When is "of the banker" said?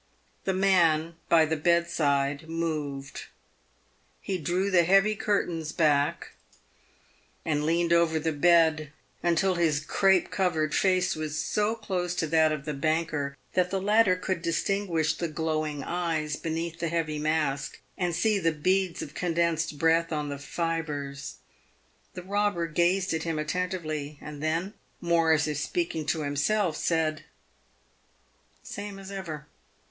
12.51-13.37